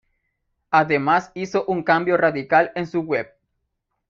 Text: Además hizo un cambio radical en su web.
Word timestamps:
Además 0.71 1.29
hizo 1.35 1.63
un 1.65 1.83
cambio 1.83 2.17
radical 2.17 2.71
en 2.73 2.87
su 2.87 3.01
web. 3.01 3.29